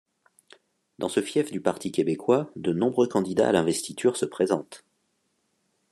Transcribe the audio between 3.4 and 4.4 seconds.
à l'investiture se